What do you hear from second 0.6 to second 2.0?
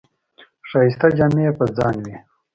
ښایسته جامې یې په ځان